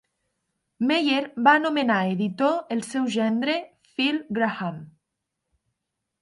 [0.91, 3.59] Meyer va anomenar editor el seu gendre,
[3.91, 4.81] Phil Graham.